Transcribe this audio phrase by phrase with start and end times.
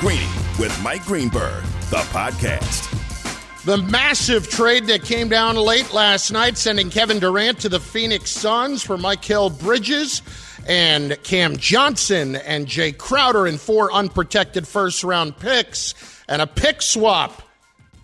[0.00, 2.92] Greeny with Mike Greenberg, the podcast.
[3.64, 8.30] The massive trade that came down late last night, sending Kevin Durant to the Phoenix
[8.30, 10.20] Suns for Mikal Bridges
[10.68, 15.94] and Cam Johnson and Jae Crowder and four unprotected first round picks
[16.28, 17.42] and a pick swap.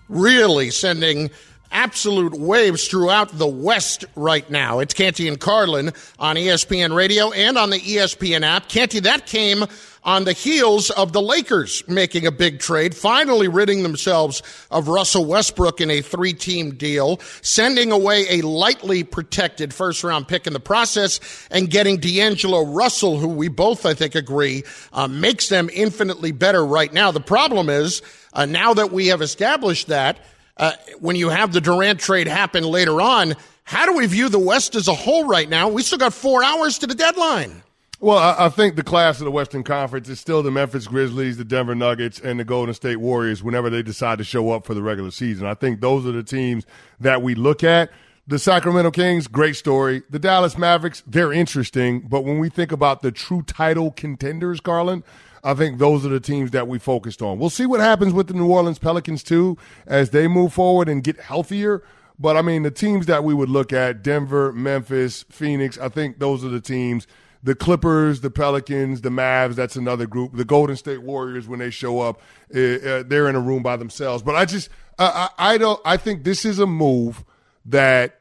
[0.09, 1.30] Really sending
[1.72, 4.79] absolute waves throughout the West right now.
[4.79, 8.68] It's Canty and Carlin on ESPN Radio and on the ESPN app.
[8.68, 9.64] Canty, that came
[10.04, 15.24] on the heels of the Lakers making a big trade, finally ridding themselves of Russell
[15.24, 20.52] Westbrook in a three team deal, sending away a lightly protected first round pick in
[20.52, 21.20] the process,
[21.50, 26.64] and getting D'Angelo Russell, who we both, I think, agree uh, makes them infinitely better
[26.64, 27.10] right now.
[27.10, 30.18] The problem is, uh, now that we have established that,
[30.57, 34.38] uh, when you have the Durant trade happen later on, how do we view the
[34.38, 35.69] West as a whole right now?
[35.69, 37.62] We still got four hours to the deadline.
[38.02, 41.36] Well, I, I, think the class of the Western Conference is still the Memphis Grizzlies,
[41.36, 44.74] the Denver Nuggets, and the Golden State Warriors whenever they decide to show up for
[44.74, 45.46] the regular season.
[45.46, 46.66] I think those are the teams
[46.98, 47.92] that we look at.
[48.27, 50.02] The Sacramento Kings, great story.
[50.10, 52.00] The Dallas Mavericks, they're interesting.
[52.00, 55.05] But when we think about the true title contenders, Carlin,
[55.44, 57.38] I think those are the teams that we focused on.
[57.38, 61.05] We'll see what happens with the New Orleans Pelicans too as they move forward and
[61.05, 61.84] get healthier.
[62.18, 66.18] But I mean, the teams that we would look at Denver, Memphis, Phoenix, I think
[66.18, 67.06] those are the teams.
[67.42, 70.36] The Clippers, the Pelicans, the Mavs, that's another group.
[70.36, 72.20] The Golden State Warriors, when they show up,
[72.54, 74.22] uh, they're in a room by themselves.
[74.22, 74.68] But I just,
[74.98, 77.24] I, I don't, I think this is a move
[77.64, 78.20] that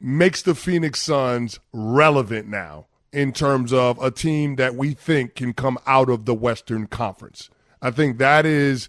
[0.00, 5.52] makes the Phoenix Suns relevant now in terms of a team that we think can
[5.52, 7.50] come out of the Western Conference.
[7.80, 8.88] I think that is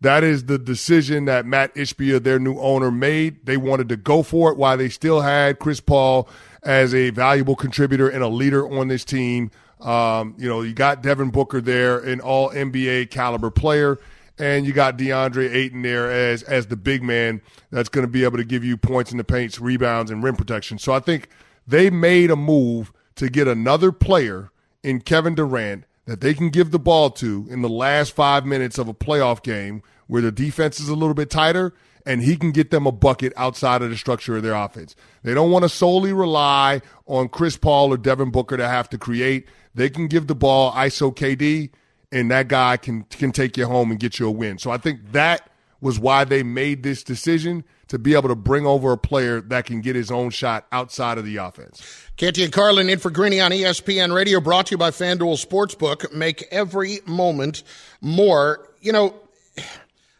[0.00, 3.46] that is the decision that Matt Ishbia, their new owner, made.
[3.46, 6.28] They wanted to go for it while they still had Chris Paul
[6.66, 9.50] as a valuable contributor and a leader on this team.
[9.80, 13.98] Um, you know, you got Devin Booker there, an all NBA caliber player,
[14.38, 17.40] and you got DeAndre Ayton there as as the big man
[17.70, 20.34] that's going to be able to give you points in the paints, rebounds, and rim
[20.34, 20.78] protection.
[20.78, 21.28] So I think
[21.66, 24.50] they made a move to get another player
[24.82, 28.78] in Kevin Durant that they can give the ball to in the last five minutes
[28.78, 31.74] of a playoff game where the defense is a little bit tighter
[32.06, 34.94] and he can get them a bucket outside of the structure of their offense.
[35.24, 38.98] They don't want to solely rely on Chris Paul or Devin Booker to have to
[38.98, 39.48] create.
[39.74, 41.70] They can give the ball ISO KD
[42.12, 44.58] and that guy can can take you home and get you a win.
[44.58, 45.50] So I think that
[45.80, 49.66] was why they made this decision to be able to bring over a player that
[49.66, 51.82] can get his own shot outside of the offense.
[52.16, 56.12] Canty and Carlin in for Greeny on ESPN Radio, brought to you by FanDuel Sportsbook.
[56.12, 57.62] Make every moment
[58.00, 58.68] more.
[58.80, 59.14] You know,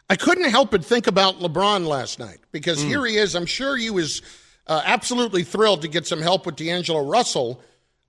[0.08, 2.88] I couldn't help but think about LeBron last night because mm.
[2.88, 3.34] here he is.
[3.34, 4.22] I'm sure he was
[4.66, 7.60] uh, absolutely thrilled to get some help with D'Angelo Russell.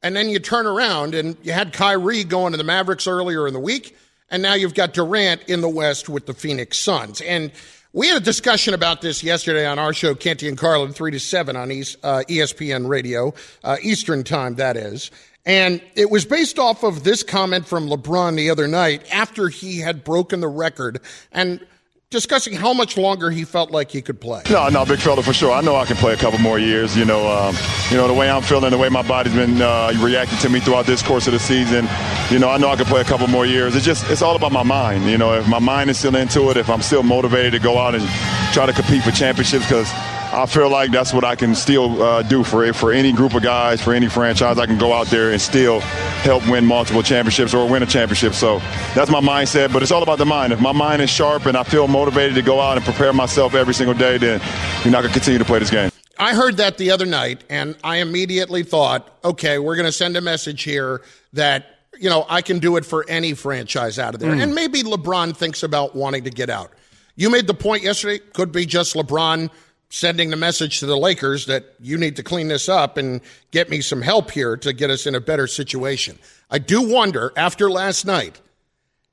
[0.03, 3.53] And then you turn around and you had Kyrie going to the Mavericks earlier in
[3.53, 3.97] the week.
[4.29, 7.21] And now you've got Durant in the West with the Phoenix Suns.
[7.21, 7.51] And
[7.93, 11.19] we had a discussion about this yesterday on our show, Canty and Carlin, 3 to
[11.19, 15.09] 7 on East, uh, ESPN Radio, uh, Eastern Time, that is.
[15.45, 19.79] And it was based off of this comment from LeBron the other night after he
[19.79, 20.99] had broken the record.
[21.31, 21.65] And
[22.09, 24.41] discussing how much longer he felt like he could play.
[24.49, 25.51] No, no, big fella for sure.
[25.51, 26.95] I know I can play a couple more years.
[26.95, 27.55] You know, um,
[27.91, 30.61] you know the way I'm feeling, the way my body's been uh, reacting to me
[30.61, 31.87] throughout this course of the season.
[32.31, 33.75] You know, I know I can play a couple more years.
[33.75, 35.05] It's just, it's all about my mind.
[35.05, 37.77] You know, if my mind is still into it, if I'm still motivated to go
[37.77, 38.07] out and
[38.53, 39.91] try to compete for championships, because
[40.37, 43.41] I feel like that's what I can still uh, do for for any group of
[43.41, 44.59] guys, for any franchise.
[44.59, 48.35] I can go out there and still help win multiple championships or win a championship.
[48.35, 48.59] So
[48.93, 49.73] that's my mindset.
[49.73, 50.53] But it's all about the mind.
[50.53, 53.55] If my mind is sharp and I feel motivated to go out and prepare myself
[53.55, 54.39] every single day, then
[54.83, 55.89] you're not going to continue to play this game.
[56.19, 60.17] I heard that the other night, and I immediately thought, okay, we're going to send
[60.17, 61.01] a message here
[61.33, 64.43] that you know I can do it for any franchise out of there, mm.
[64.43, 66.73] and maybe LeBron thinks about wanting to get out.
[67.15, 68.19] You made the point yesterday.
[68.33, 69.49] Could be just LeBron
[69.89, 73.21] sending the message to the Lakers that you need to clean this up and
[73.51, 76.19] get me some help here to get us in a better situation.
[76.49, 78.41] I do wonder, after last night,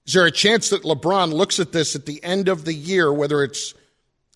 [0.06, 3.12] is there a chance that LeBron looks at this at the end of the year,
[3.12, 3.75] whether it's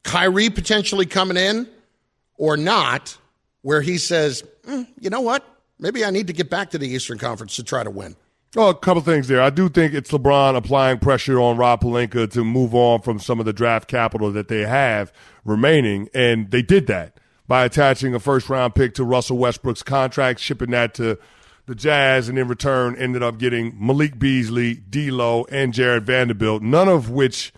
[0.05, 1.69] Kyrie potentially coming in
[2.37, 3.19] or not,
[3.63, 5.45] where he says, mm, you know what?
[5.79, 8.17] Maybe I need to get back to the Eastern Conference to try to win.
[8.57, 9.43] Oh, a couple things there.
[9.43, 13.41] I do think it's LeBron applying pressure on Rob Pelinka to move on from some
[13.41, 15.13] of the draft capital that they have
[15.45, 20.41] remaining, and they did that by attaching a first round pick to Russell Westbrook's contract,
[20.41, 21.19] shipping that to
[21.67, 26.63] the Jazz, and in return ended up getting Malik Beasley, D'Lo, and Jarred Vanderbilt.
[26.63, 27.53] None of which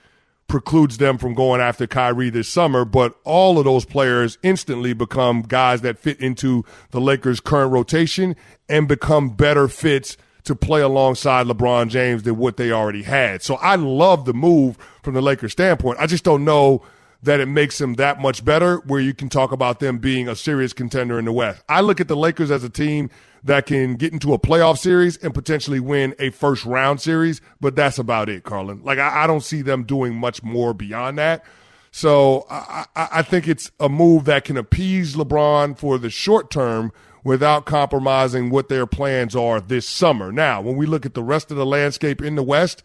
[0.48, 5.42] precludes them from going after Kyrie this summer, but all of those players instantly become
[5.42, 8.34] guys that fit into the Lakers' current rotation
[8.68, 13.42] and become better fits to play alongside LeBron James than what they already had.
[13.42, 15.98] So I love the move from the Lakers standpoint.
[16.00, 16.82] I just don't know
[17.22, 20.34] that it makes them that much better where you can talk about them being a
[20.34, 21.62] serious contender in the West.
[21.68, 23.10] I look at the Lakers as a team
[23.44, 27.76] that can get into a playoff series and potentially win a first round series, but
[27.76, 28.82] that's about it, Carlin.
[28.82, 31.44] Like, I, I don't see them doing much more beyond that.
[31.92, 36.92] So I, I think it's a move that can appease LeBron for the short term
[37.24, 40.32] without compromising what their plans are this summer.
[40.32, 42.82] Now, when we look at the rest of the landscape in the West,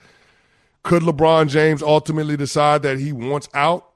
[0.84, 3.90] could LeBron James ultimately decide that he wants out?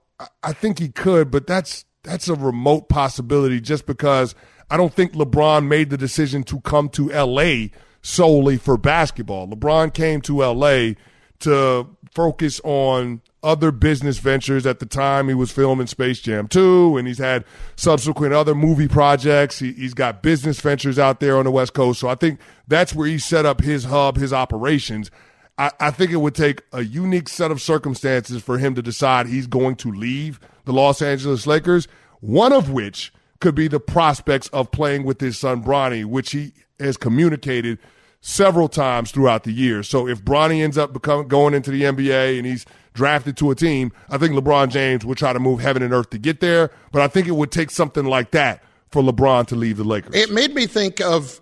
[0.43, 4.35] I think he could, but that's that's a remote possibility just because
[4.69, 7.67] I don't think LeBron made the decision to come to LA
[8.01, 9.47] solely for basketball.
[9.47, 10.93] LeBron came to LA
[11.39, 16.97] to focus on other business ventures at the time he was filming Space Jam 2
[16.97, 17.45] and he's had
[17.75, 19.59] subsequent other movie projects.
[19.59, 21.99] He, has got business ventures out there on the West Coast.
[21.99, 25.09] So I think that's where he set up his hub, his operations.
[25.57, 29.27] I, I think it would take a unique set of circumstances for him to decide
[29.27, 31.87] he's going to leave the Los Angeles Lakers,
[32.19, 36.53] one of which could be the prospects of playing with his son Bronny, which he
[36.79, 37.79] has communicated–
[38.21, 39.83] several times throughout the year.
[39.83, 42.65] So if Bronny ends up becoming going into the NBA and he's
[42.99, 46.09] drafted to a team, I think LeBron James would try to move heaven and earth
[46.09, 46.69] to get there.
[46.91, 50.13] But I think it would take something like that for LeBron to leave the Lakers.
[50.13, 51.39] It made me think of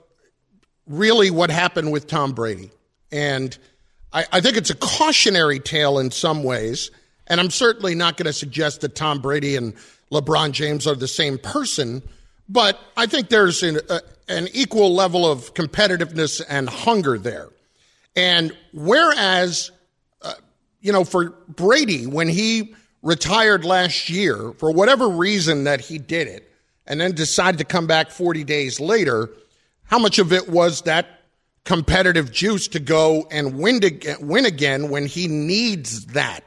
[0.86, 2.70] really what happened with Tom Brady.
[3.12, 3.58] And
[4.14, 6.92] I, I think it's a cautionary tale in some ways.
[7.26, 9.74] And I'm certainly not going to suggest that Tom Brady and
[10.12, 12.04] LeBron James are the same person.
[12.48, 17.50] But I think there's an, a, an equal level of competitiveness and hunger there.
[18.16, 19.77] And whereas, uh,
[20.82, 26.28] you know, for Brady, when he retired last year, for whatever reason that he did
[26.28, 26.52] it,
[26.86, 29.30] and then decided to come back 40 days later,
[29.84, 31.08] how much of it was that
[31.66, 36.44] competitive juice to go and win, to, win again when he needs that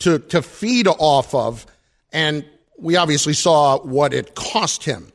[0.00, 1.66] to, to feed off of?
[2.12, 2.44] And
[2.78, 5.12] we obviously saw what it cost him.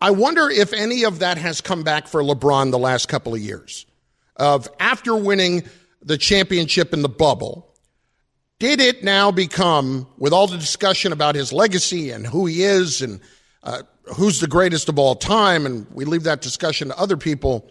[0.00, 3.40] I wonder if any of that has come back for LeBron the last couple of
[3.40, 3.86] years.
[4.36, 5.62] Of after winning
[6.02, 7.73] the championship in the bubble,
[8.64, 13.02] did it now become, with all the discussion about his legacy and who he is
[13.02, 13.20] and
[13.62, 13.82] uh,
[14.16, 17.70] who's the greatest of all time, and we leave that discussion to other people,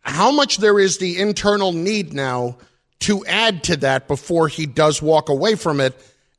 [0.00, 2.58] how much there is the internal need now
[2.98, 5.94] to add to that before he does walk away from it,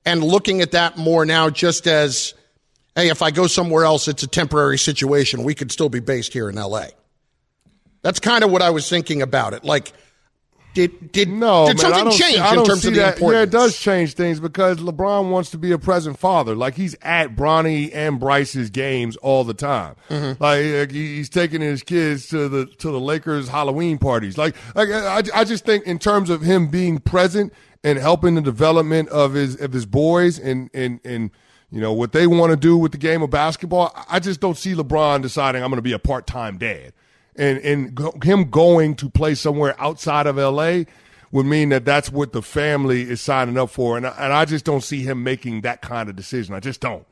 [0.05, 2.33] and looking at that more now just as
[2.93, 5.43] hey, if I go somewhere else, it's a temporary situation.
[5.43, 6.87] We could still be based here in LA.
[8.01, 9.63] That's kind of what I was thinking about it.
[9.63, 9.93] Like,
[10.75, 13.13] did did no did man, something change see, in terms of the that.
[13.15, 13.37] importance?
[13.37, 16.53] Yeah, it does change things because LeBron wants to be a present father.
[16.53, 19.95] Like he's at Bronny and Bryce's games all the time.
[20.09, 20.43] Mm-hmm.
[20.43, 24.37] Like he's taking his kids to the to the Lakers Halloween parties.
[24.37, 28.41] Like, like I, I just think in terms of him being present and helping the
[28.41, 31.31] development of his of his boys and and and
[31.71, 34.57] you know, what they want to do with the game of basketball, I just don't
[34.57, 36.93] see LeBron deciding I'm going to be a part time dad.
[37.37, 40.83] And, and go, him going to play somewhere outside of LA
[41.31, 43.97] would mean that that's what the family is signing up for.
[43.97, 46.55] And, and I just don't see him making that kind of decision.
[46.55, 47.05] I just don't.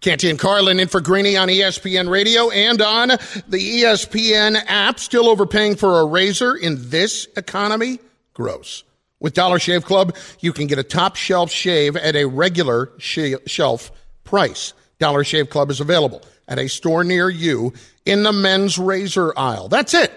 [0.00, 4.98] Canty and Carlin in for Greeny on ESPN Radio and on the ESPN app.
[4.98, 8.00] Still overpaying for a razor in this economy?
[8.34, 8.84] Gross.
[9.20, 13.34] With Dollar Shave Club, you can get a top shelf shave at a regular sh-
[13.46, 13.92] shelf
[14.24, 14.74] price.
[15.02, 17.72] Dollar Shave Club is available at a store near you
[18.06, 19.68] in the men's razor aisle.
[19.68, 20.12] That's it.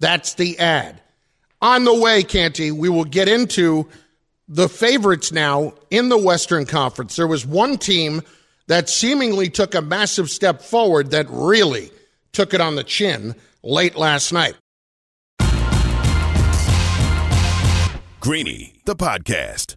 [0.00, 1.00] That's the ad.
[1.62, 3.88] On the way, Canty, we will get into
[4.48, 7.14] the favorites now in the Western Conference.
[7.14, 8.22] There was one team
[8.66, 11.92] that seemingly took a massive step forward that really
[12.32, 14.56] took it on the chin late last night.
[18.20, 19.76] Greeny, the podcast.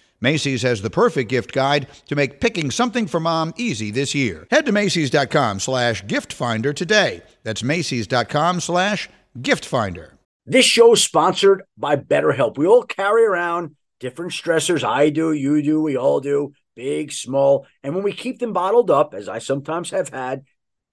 [0.21, 4.47] Macy's has the perfect gift guide to make picking something for mom easy this year.
[4.51, 7.23] Head to Macy's.com slash gift finder today.
[7.43, 9.09] That's Macy's.com slash
[9.41, 10.19] gift finder.
[10.45, 12.57] This show is sponsored by BetterHelp.
[12.57, 14.83] We all carry around different stressors.
[14.83, 17.65] I do, you do, we all do, big, small.
[17.83, 20.43] And when we keep them bottled up, as I sometimes have had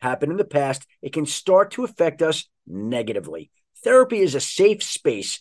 [0.00, 3.50] happen in the past, it can start to affect us negatively.
[3.82, 5.40] Therapy is a safe space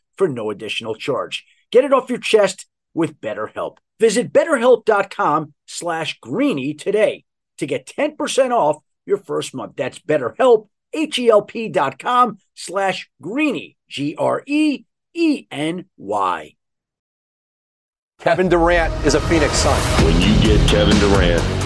[0.17, 1.45] for no additional charge.
[1.71, 3.77] Get it off your chest with BetterHelp.
[3.99, 7.23] Visit betterhelp.com slash greeny today
[7.57, 9.73] to get 10% off your first month.
[9.75, 14.85] That's betterhelp, H-E-L-P dot com slash greeny, G-R-E-E-N-Y.
[18.19, 20.05] Kevin Durant is a Phoenix Sun.
[20.05, 21.60] When you get Kevin Durant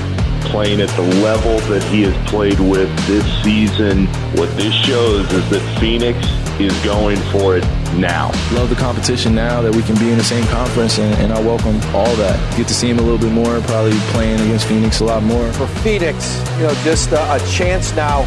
[0.56, 4.06] playing at the level that he has played with this season,
[4.38, 6.18] what this shows is that Phoenix
[6.62, 7.64] is going for it
[7.98, 8.32] now.
[8.54, 11.42] Love the competition now that we can be in the same conference, and, and I
[11.42, 12.56] welcome all that.
[12.56, 15.52] Get to see him a little bit more, probably playing against Phoenix a lot more.
[15.52, 18.22] For Phoenix, you know, just a, a chance now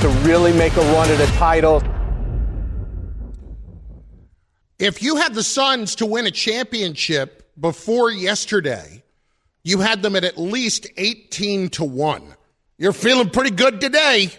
[0.00, 1.80] to really make a run at a title.
[4.80, 9.04] If you had the Suns to win a championship before yesterday,
[9.68, 12.34] you had them at at least 18 to 1.
[12.78, 14.30] You're feeling pretty good today.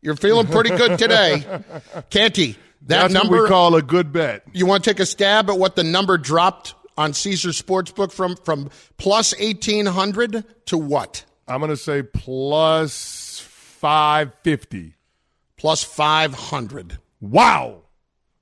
[0.00, 1.44] You're feeling pretty good today.
[2.10, 4.42] Canty, that That's number what we call a good bet.
[4.52, 8.36] You want to take a stab at what the number dropped on Caesar Sportsbook from
[8.36, 11.26] from plus 1800 to what?
[11.46, 14.94] I'm going to say plus 550.
[15.58, 16.98] Plus 500.
[17.20, 17.82] Wow.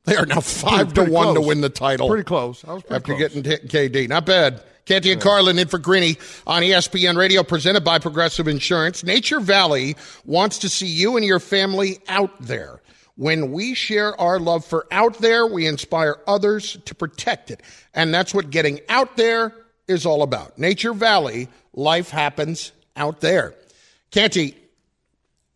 [0.05, 2.09] They are now 5 Pretty to 1 to win the title.
[2.09, 2.65] Pretty close.
[2.65, 3.35] I was pretty after close.
[3.35, 4.09] getting KD.
[4.09, 4.63] Not bad.
[4.89, 6.17] Canty and Carlin in for Greeny
[6.47, 9.05] on ESPN Radio, presented by Progressive Insurance.
[9.05, 12.81] Nature Valley wants to see you and your family out there.
[13.17, 17.61] When we share our love for out there, we inspire others to protect it.
[17.93, 19.53] And that's what getting out there
[19.89, 20.59] is all about.
[20.59, 23.55] Nature Valley, life happens out there.
[24.11, 24.57] Canty,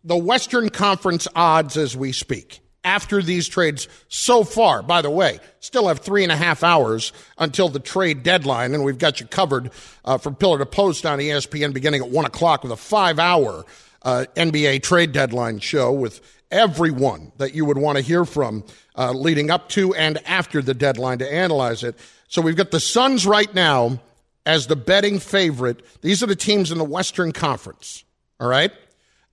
[0.04, 4.82] the Western Conference odds as we speak after these trades so far.
[4.82, 8.84] By the way, still have three and a half hours until the trade deadline, and
[8.84, 9.70] we've got you covered
[10.04, 13.64] uh, from pillar to post on ESPN beginning at one o'clock with a five hour
[14.02, 16.20] uh, NBA trade deadline show with
[16.50, 18.64] everyone that you would want to hear from
[18.96, 21.96] uh, leading up to and after the deadline to analyze it.
[22.28, 24.00] So we've got the Suns right now
[24.44, 25.82] as the betting favorite.
[26.02, 28.04] These are the teams in the Western Conference.
[28.38, 28.72] All right.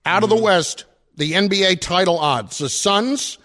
[0.05, 0.85] Out of the West,
[1.19, 2.57] the NBA title odds.
[2.57, 3.38] The Suns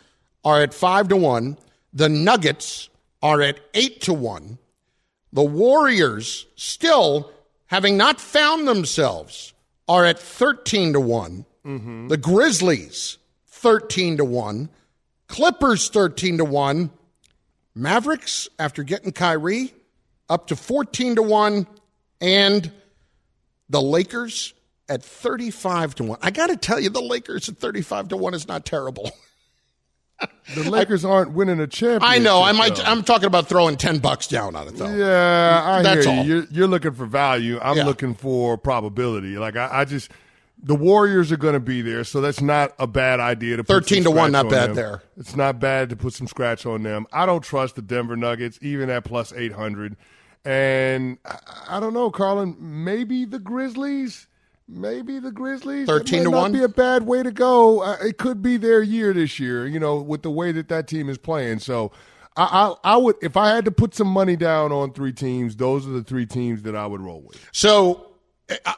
[0.45, 1.59] are at five to one.
[1.93, 2.89] The Nuggets
[3.21, 4.59] are at eight to one.
[5.33, 7.33] The Warriors, still
[7.67, 9.53] having not found themselves,
[9.89, 11.45] are at 13 to one.
[11.67, 12.09] Mm-hmm.
[12.09, 14.69] The Grizzlies, 13 to one.
[15.27, 16.91] Clippers, 13 to one.
[17.75, 19.75] Mavericks, after getting Kyrie,
[20.29, 21.67] up to 14 to one.
[22.21, 22.71] And
[23.69, 24.55] the Lakers
[24.89, 26.19] at 35 to 1.
[26.23, 29.11] I got to tell you, the Lakers at 35 to 1 is not terrible.
[30.55, 32.03] The Lakers aren't winning a championship.
[32.09, 32.43] I know.
[32.43, 32.77] I might.
[32.77, 32.85] though.
[32.85, 34.95] I'm talking about throwing 10 bucks down on it, though.
[34.95, 36.21] Yeah, I That's hear you.
[36.21, 36.27] all.
[36.27, 37.59] You're, you're looking for value.
[37.61, 37.85] I'm Yeah.
[37.85, 39.37] looking for probability.
[39.39, 40.11] Like I, I just,
[40.63, 43.85] the Warriors are going to be there, so that's not a bad idea to put
[43.85, 44.77] 13 some to one, not on bad them.
[44.77, 45.03] there.
[45.17, 47.07] It's not bad to put some scratch on them.
[47.13, 49.97] I don't trust the Denver Nuggets even at plus 800,
[50.45, 51.39] and I,
[51.69, 52.57] I don't know, Carlin.
[52.61, 54.29] Maybe the Grizzlies.
[54.69, 55.87] Maybe the Grizzlies.
[55.87, 56.53] That 13 might to not one?
[56.53, 57.83] Be a bad way to go.
[57.83, 59.67] Uh, it could be their year this year.
[59.67, 61.61] You know, with the way that that team is playing.
[61.61, 61.93] So.
[62.37, 65.55] I, I I would if I had to put some money down on three teams,
[65.55, 67.39] those are the three teams that I would roll with.
[67.53, 68.15] So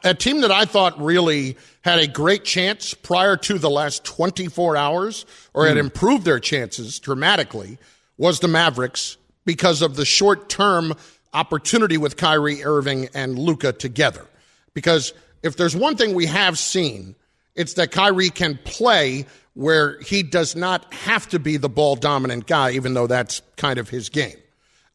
[0.03, 4.77] a team that I thought really had a great chance prior to the last 24
[4.77, 7.77] hours or had improved their chances dramatically
[8.17, 10.93] was the Mavericks because of the short term
[11.33, 14.25] opportunity with Kyrie Irving and Luka together.
[14.73, 15.13] Because
[15.43, 17.15] if there's one thing we have seen,
[17.55, 22.45] it's that Kyrie can play where he does not have to be the ball dominant
[22.45, 24.35] guy, even though that's kind of his game.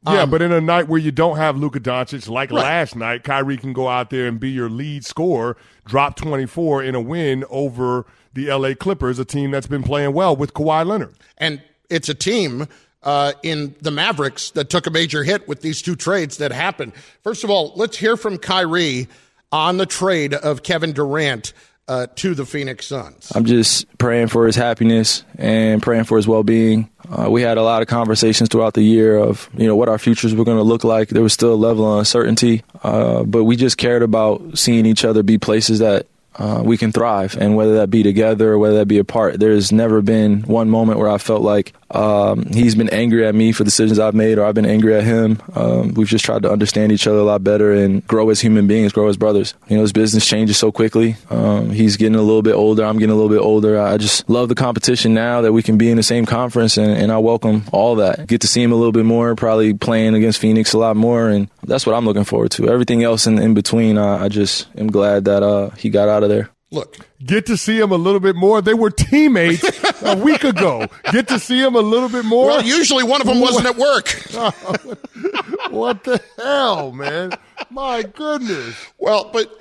[0.07, 2.63] Yeah, Um, but in a night where you don't have Luka Doncic, like Right.
[2.63, 6.95] last night, Kyrie can go out there and be your lead scorer, drop 24 in
[6.95, 11.15] a win over the LA Clippers, a team that's been playing well with Kawhi Leonard.
[11.39, 12.67] And it's a team
[13.05, 16.93] uh, in the Mavericks that took a major hit with these two trades that happened.
[17.23, 19.09] First of all, let's hear from Kyrie
[19.53, 21.53] on the trade of Kevin Durant
[21.89, 23.31] uh, to the Phoenix Suns.
[23.35, 26.89] I'm just praying for his happiness and praying for his well-being.
[27.11, 29.99] Uh, we had a lot of conversations throughout the year of you know what our
[29.99, 31.09] futures were going to look like.
[31.09, 35.05] There was still a level of uncertainty, uh, but we just cared about seeing each
[35.05, 36.07] other be places that
[36.37, 39.39] uh, we can thrive, and whether that be together or whether that be apart.
[39.39, 43.53] There's never been one moment where I felt like um, he's been angry at me
[43.53, 45.41] for decisions I've made, or I've been angry at him.
[45.55, 48.67] Um, we've just tried to understand each other a lot better and grow as human
[48.67, 49.55] beings, grow as brothers.
[49.69, 51.17] You know, his business changes so quickly.
[51.31, 52.85] Um, he's getting a little bit older.
[52.85, 53.81] I'm getting a little bit older.
[53.81, 56.91] I just love the competition now that we can be in the same conference, and,
[56.91, 58.27] and I welcome all that.
[58.27, 61.29] Get to see him a little bit more, probably playing against Phoenix a lot more,
[61.29, 62.69] and that's what I'm looking forward to.
[62.69, 66.23] Everything else in, in between, I, I just am glad that uh, he got out
[66.23, 66.51] of there.
[66.73, 68.63] Look, Get to see him a little bit more.
[68.63, 69.63] They were teammates
[70.03, 70.87] a week ago.
[71.13, 72.47] Get to see him a little bit more.
[72.49, 74.09] well, usually one of them wasn't at work.
[75.71, 77.33] what the hell, man?
[77.71, 78.75] My goodness.
[78.99, 79.53] Well, but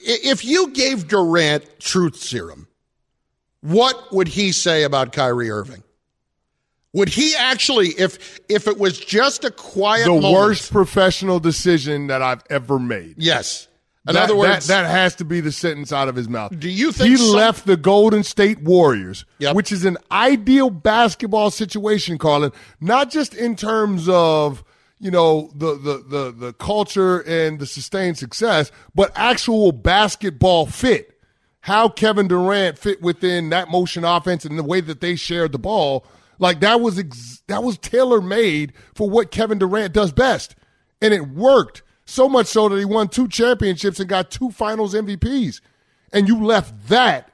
[0.00, 2.68] if you gave Durant truth serum,
[3.60, 5.82] what would he say about Kyrie Irving?
[6.92, 12.06] Would he actually, if if it was just a quiet The moment- worst professional decision
[12.06, 13.16] that I've ever made.
[13.18, 13.66] Yes.
[14.06, 16.58] In That- other words, that, that has to be the sentence out of his mouth.
[16.58, 19.56] Do you think he some- left the Golden State Warriors, Yep.
[19.56, 22.52] which is an ideal basketball situation, Carlin?
[22.80, 24.62] Not just in terms of
[25.00, 31.10] you know the the the the culture and the sustained success, but actual basketball fit.
[31.60, 35.58] How Kevin Durant fit within that motion offense and the way that they shared the
[35.58, 36.04] ball,
[36.38, 40.54] like that was ex- that was tailor made for what Kevin Durant does best,
[41.00, 41.82] and it worked.
[42.06, 45.60] So much so that he won two championships and got two finals MVPs.
[46.12, 47.30] And you left that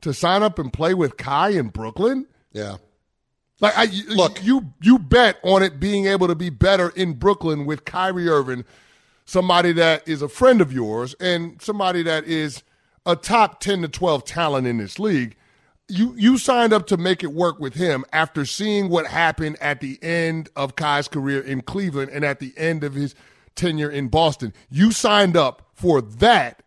[0.00, 2.26] to sign up and play with Ky in Brooklyn?
[2.52, 2.76] yeah.
[3.60, 7.66] Like I look, you you bet on it being able to be better in Brooklyn
[7.66, 8.64] with Kyrie Irving,
[9.24, 12.62] somebody that is a friend of yours and somebody that is
[13.04, 15.34] a top 10 to 12 talent in this league.
[15.88, 19.80] You you signed up to make it work with him after seeing what happened at
[19.80, 23.16] the end of Ky's career in Cleveland and at the end of his
[23.58, 24.54] tenure in Boston.
[24.70, 26.62] You signed up for that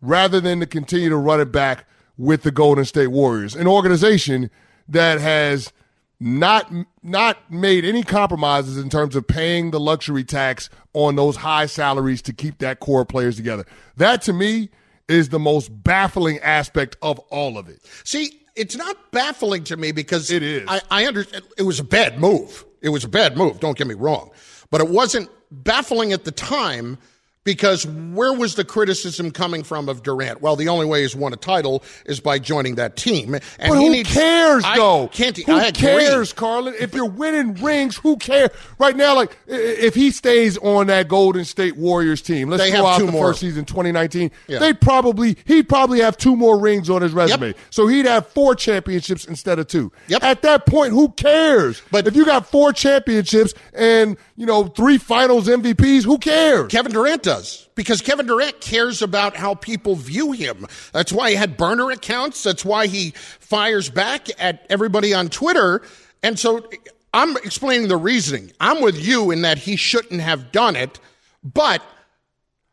[0.00, 4.50] rather than to continue to run it back with the Golden State Warriors, an organization
[4.88, 5.72] that has
[6.18, 6.72] not
[7.02, 12.22] not made any compromises in terms of paying the luxury tax on those high salaries
[12.22, 13.66] to keep that core players together.
[13.96, 14.70] That to me
[15.08, 17.80] is the most baffling aspect of all of it.
[18.04, 20.64] See, it's not baffling to me because It is.
[20.66, 22.64] I, I understand it was a bad move.
[22.80, 23.60] It was a bad move.
[23.60, 24.30] Don't get me wrong,
[24.70, 26.98] but it wasn't baffling at the time
[27.46, 30.42] because where was the criticism coming from of Durant?
[30.42, 33.32] Well, the only way he's won a title is by joining that team.
[33.34, 35.06] And But who needs, cares, I though?
[35.08, 35.80] Can't who I agree.
[35.80, 36.74] cares, Carlin?
[36.78, 38.50] If you're winning rings, who cares?
[38.78, 42.76] Right now, like if he stays on that Golden State Warriors team, let's They go
[42.78, 43.28] have out two the more.
[43.28, 44.30] first season, 2019.
[44.48, 44.58] Yeah.
[44.58, 48.54] They probably he'd probably have two more rings on his resume, so he'd have four
[48.56, 49.92] championships instead of two.
[50.08, 50.22] Yep.
[50.24, 51.80] At that point, who cares?
[51.92, 56.66] But- if you got four championships and you know three Finals MVPs, who cares?
[56.72, 57.35] Kevin Durant does
[57.74, 60.66] because Kevin Durant cares about how people view him.
[60.92, 62.42] That's why he had burner accounts.
[62.42, 65.82] That's why he fires back at everybody on Twitter.
[66.22, 66.68] And so
[67.14, 68.52] I'm explaining the reasoning.
[68.60, 71.00] I'm with you in that he shouldn't have done it,
[71.42, 71.82] but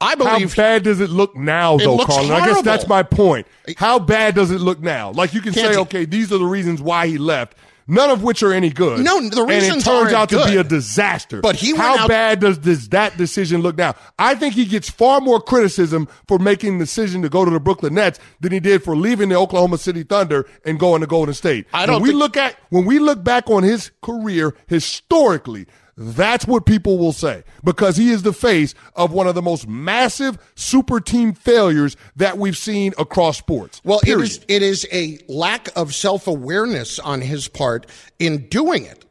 [0.02, 0.54] I believe.
[0.54, 2.32] How bad does it look now, though, Carlin?
[2.32, 3.47] I guess that's my point.
[3.78, 5.12] How bad does it look now?
[5.12, 7.58] Like you can Can't say, okay, these are the reasons why he left.
[7.88, 9.00] None of which are any good.
[9.04, 11.41] No, the and it turns out to be a disaster.
[11.41, 13.96] But he how out- bad does this that decision look now?
[14.17, 17.60] I think he gets far more criticism for making the decision to go to the
[17.60, 21.34] Brooklyn Nets than he did for leaving the Oklahoma City Thunder and going to Golden
[21.34, 21.65] State.
[21.74, 25.67] I don't When we think- look at when we look back on his career historically,
[25.95, 29.67] that's what people will say because he is the face of one of the most
[29.67, 33.79] massive super team failures that we've seen across sports.
[33.84, 37.86] Well, it is it is a lack of self awareness on his part
[38.17, 39.06] in doing it.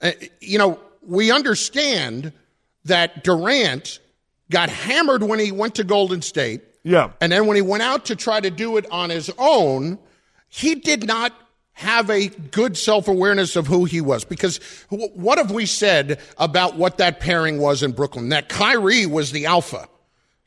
[0.00, 2.32] Uh, you know, we understand
[2.84, 3.98] that Durant
[4.50, 7.10] got hammered when he went to Golden State, Yeah.
[7.20, 9.98] And then when he went out to try to do it on his own,
[10.48, 11.32] he did not
[11.80, 14.24] have a good self awareness of who he was.
[14.24, 14.58] Because
[14.90, 18.28] what have we said about what that pairing was in Brooklyn?
[18.28, 19.88] That Kyrie was the alpha.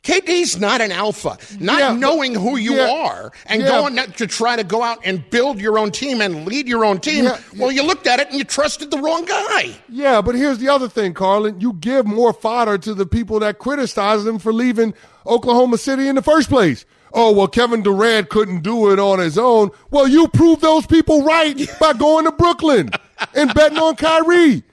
[0.04, 1.38] KD's not an alpha.
[1.62, 3.69] Not Yeah, knowing who you yeah, are and yeah.
[3.69, 7.00] going to try to go out and build your own team and lead your own
[7.00, 7.30] team.
[7.58, 9.72] Well, you looked at it and you trusted the wrong guy.
[9.88, 11.62] Yeah, but here's the other thing, Carlin.
[11.62, 14.93] You give more fodder to the people that criticize him for leaving
[15.26, 16.86] Oklahoma City in the first place.
[17.13, 19.69] Oh, well, Kevin Durant couldn't do it on his own.
[19.91, 22.89] Well, you proved those people right by going to Brooklyn
[23.36, 24.63] and betting on Kyrie.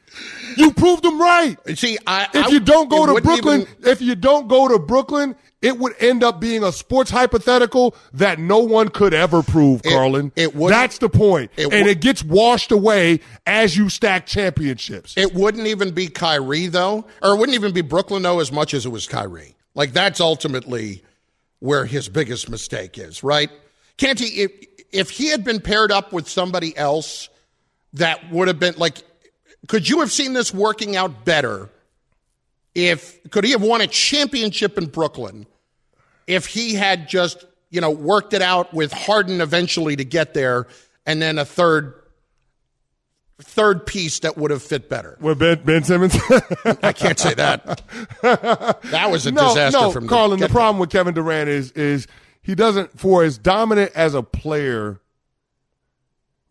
[0.57, 1.57] You proved them right.
[1.79, 4.79] See, I, If I- you don't go to Brooklyn, even- if you don't go to
[4.79, 9.83] Brooklyn, it would end up being a sports hypothetical that no one could ever prove,
[9.85, 10.33] It- Carlin.
[10.35, 11.51] it wouldn't- That's the point.
[11.57, 15.15] it and would- it gets washed away as you stack championships.
[15.17, 18.73] It wouldn't even be Kyrie though, or it wouldn't even be Brooklyn though, as much
[18.75, 19.55] as it was Kyrie.
[19.75, 21.03] Like that's ultimately
[21.61, 23.51] where his biggest mistake is, right?
[23.97, 24.43] Can't he?
[24.43, 24.53] If,
[24.93, 27.29] if he had been paired up with somebody else,
[27.95, 28.99] that would have been like.
[29.69, 31.69] Could you have seen this working out better?
[32.75, 35.47] If could he have won a championship in Brooklyn
[36.27, 40.67] if he had just you know worked it out with Harden eventually to get there,
[41.05, 42.00] and then a third
[43.43, 45.17] third piece that would have fit better.
[45.21, 46.15] With Ben, ben Simmons?
[46.83, 47.83] I can't say that.
[48.23, 50.41] That was a no, disaster no, from the Carlin.
[50.41, 50.59] The get-go.
[50.59, 52.07] problem with Kevin Durant is is
[52.43, 55.01] he doesn't for as dominant as a player.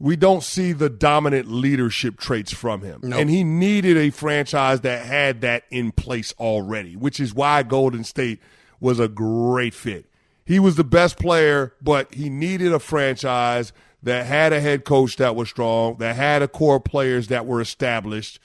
[0.02, 3.20] We don't see the dominant leadership traits from him, Nope.
[3.20, 8.06] and he needed a franchise that had that in place already, which is why Golden
[8.06, 8.40] State
[8.80, 10.06] was a great fit.
[10.46, 13.74] He was the best player, but he needed a franchise
[14.04, 17.62] that had a head coach that was strong, that had a core players that were
[17.62, 18.40] established,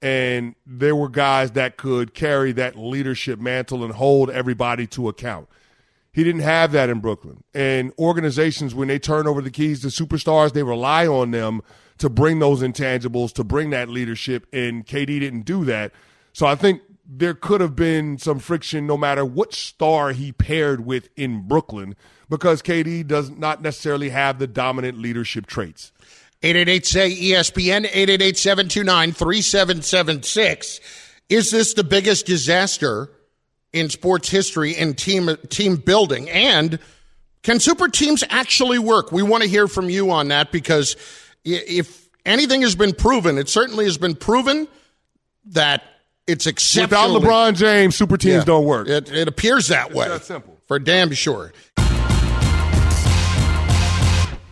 [0.00, 5.48] and there were guys that could carry that leadership mantle and hold everybody to account.
[6.12, 7.44] He didn't have that in Brooklyn.
[7.54, 11.62] And organizations, when they turn over the keys to superstars, they rely on them
[11.98, 14.46] to bring those intangibles, to bring that leadership.
[14.52, 15.92] And KD didn't do that.
[16.32, 20.84] So I think there could have been some friction no matter what star he paired
[20.84, 21.96] with in Brooklyn
[22.28, 25.92] because KD does not necessarily have the dominant leadership traits.
[26.42, 30.80] 888 say ESPN 888 729 3776.
[31.28, 33.10] Is this the biggest disaster
[33.72, 36.30] in sports history in team team building?
[36.30, 36.78] And
[37.42, 39.10] can super teams actually work?
[39.10, 40.96] We want to hear from you on that because
[41.44, 44.68] if anything has been proven, it certainly has been proven
[45.46, 45.82] that
[46.26, 47.14] it's exceptional.
[47.14, 47.28] Without.
[47.28, 48.88] LeBron James, super teams don't work.
[48.88, 50.08] It, it appears that way.
[50.08, 50.56] that simple.
[50.66, 51.52] For damn sure.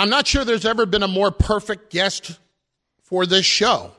[0.00, 2.38] I'm not sure there's ever been a more perfect guest
[3.02, 3.92] for this show.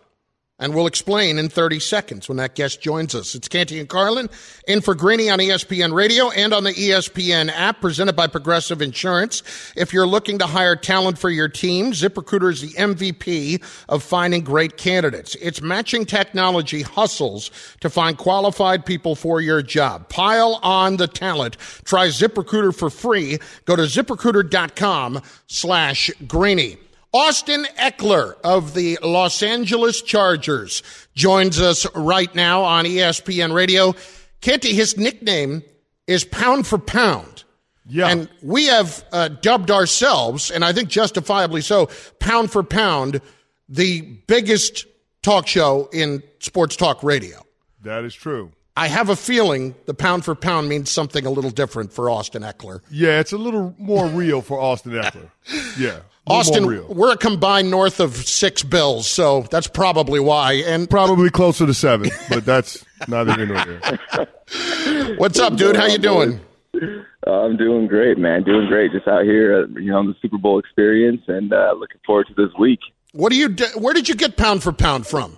[0.62, 3.34] And we'll explain in 30 seconds when that guest joins us.
[3.34, 4.30] It's Canty and Carlin
[4.68, 9.42] in for Greeny on ESPN Radio and on the ESPN app presented by Progressive Insurance.
[9.76, 14.44] If you're looking to hire talent for your team, ZipRecruiter is the MVP of finding
[14.44, 15.34] great candidates.
[15.36, 20.10] Its matching technology hustles to find qualified people for your job.
[20.10, 21.58] Pile on the talent.
[21.86, 23.40] Try ZipRecruiter for free.
[23.66, 26.78] Go to ziprecruiter.com slash Greeny.
[27.14, 30.82] Austin Ekeler of the Los Angeles Chargers
[31.14, 33.94] joins us right now on ESPN Radio.
[34.40, 35.62] Canty, his nickname
[36.08, 37.44] is Pound for Pound.
[37.86, 38.08] Yeah.
[38.08, 43.20] And we have uh, dubbed ourselves, and I think justifiably so, Pound for Pound,
[43.68, 44.86] the biggest
[45.22, 47.46] talk show in sports talk radio.
[47.82, 48.52] That is true.
[48.78, 52.44] I have a feeling the pound for pound means something a little different for Austin
[52.44, 52.80] Ekeler.
[52.90, 55.30] Yeah, it's a little more real for Austin Ekeler.
[55.78, 56.00] Yeah.
[56.28, 60.54] Austin, we're a combined north of six bills, so that's probably why.
[60.54, 65.16] And probably closer to seven, but that's neither here nor there.
[65.18, 65.76] What's up, dude?
[65.76, 66.40] How you doing?
[66.76, 68.44] Uh, I'm doing great, man.
[68.44, 68.92] Doing great.
[68.92, 72.28] Just out here, uh, you know, on the Super Bowl experience, and uh, looking forward
[72.28, 72.80] to this week.
[73.14, 73.50] What do you?
[73.50, 75.38] Do, where did you get pound for pound from?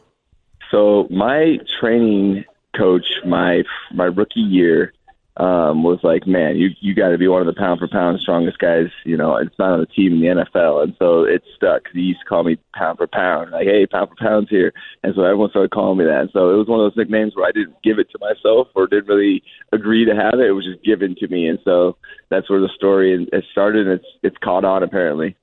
[0.70, 4.94] So my training coach, my my rookie year,
[5.38, 8.20] um, was like, man, you you got to be one of the pound for pound
[8.20, 8.88] strongest guys.
[9.04, 11.84] You know, it's not on the team in the NFL, and so it stuck.
[11.92, 15.16] He used to call me pound for pound, like, hey, pound for pound's here, and
[15.16, 16.22] so everyone started calling me that.
[16.22, 18.68] And so it was one of those nicknames where I didn't give it to myself
[18.76, 19.42] or didn't really
[19.72, 20.48] agree to have it.
[20.48, 21.98] It was just given to me, and so
[22.30, 23.88] that's where the story it started.
[23.88, 25.36] And it's it's caught on apparently.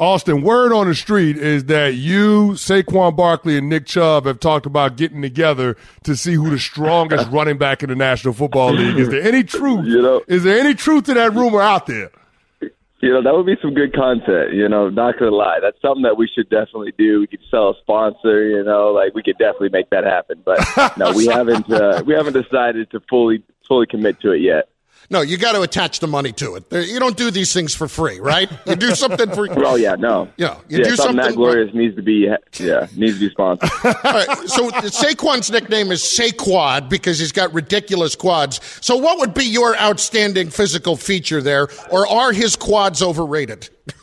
[0.00, 4.66] Austin, word on the street is that you, Saquon Barkley, and Nick Chubb have talked
[4.66, 8.98] about getting together to see who the strongest running back in the National Football League.
[8.98, 9.86] Is there any truth?
[9.86, 12.10] You know, is there any truth to that rumor out there?
[13.00, 14.54] You know, that would be some good content.
[14.54, 17.20] You know, not gonna lie, that's something that we should definitely do.
[17.20, 18.48] We could sell a sponsor.
[18.48, 20.42] You know, like we could definitely make that happen.
[20.44, 20.58] But
[20.96, 21.70] no, we haven't.
[21.70, 24.68] Uh, we haven't decided to fully fully commit to it yet.
[25.10, 26.64] No, you got to attach the money to it.
[26.70, 28.50] You don't do these things for free, right?
[28.66, 29.48] You do something for.
[29.64, 30.28] oh yeah, no.
[30.36, 33.30] Yeah, you yeah, do something, something that glorious needs to be yeah needs to be
[33.30, 33.70] sponsored.
[33.84, 38.60] All right, so Saquon's nickname is Saquad because he's got ridiculous quads.
[38.82, 43.70] So what would be your outstanding physical feature there, or are his quads overrated?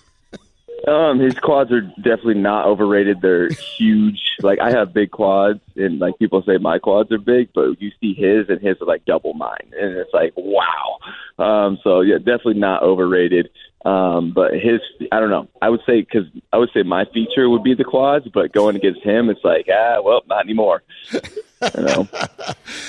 [0.88, 3.22] Um, his quads are definitely not overrated.
[3.22, 4.38] They're huge.
[4.42, 7.92] Like I have big quads, and like people say my quads are big, but you
[8.00, 11.00] see his, and his are like double mine, and it's like wow.
[11.38, 13.50] Um, so yeah, definitely not overrated.
[13.84, 15.48] Um, but his, I don't know.
[15.62, 18.76] I would say because I would say my feature would be the quads, but going
[18.76, 20.84] against him, it's like ah, well, not anymore.
[21.78, 22.08] Know?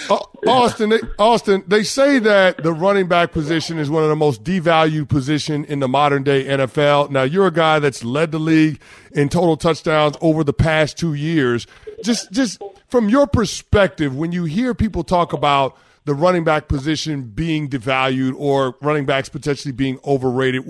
[0.09, 4.17] Uh, Austin, they, Austin, they say that the running back position is one of the
[4.17, 7.11] most devalued position in the modern day NFL.
[7.11, 8.81] Now, you're a guy that's led the league
[9.13, 11.67] in total touchdowns over the past two years.
[12.05, 17.23] Just, just from your perspective, when you hear people talk about the running back position
[17.23, 20.63] being devalued or running backs potentially being overrated,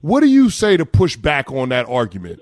[0.00, 2.40] what do you say to push back on that argument?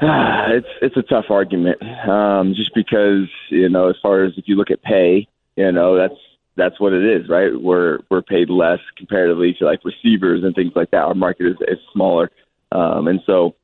[0.02, 4.56] it's it's a tough argument, um, just because you know, as far as if you
[4.56, 6.18] look at pay, you know, that's
[6.56, 7.50] that's what it is, right?
[7.60, 11.04] We're we're paid less comparatively to like receivers and things like that.
[11.04, 12.30] Our market is, is smaller,
[12.72, 13.54] um, and so